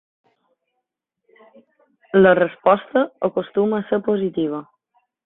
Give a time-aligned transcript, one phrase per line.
[2.13, 4.65] La resposta acostuma a ser positiva.